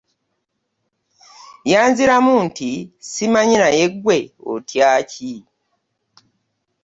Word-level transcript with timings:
Yanziramu 1.71 2.35
nti, 2.47 2.69
“Simanyi, 3.09 3.55
naye 3.61 3.85
ggwe 3.93 4.17
otya 4.51 4.89
ki? 5.11 5.31